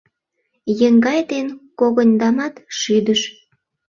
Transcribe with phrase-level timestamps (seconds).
[0.87, 1.47] Еҥгай ден
[1.79, 3.21] когыньдамат шӱдыш.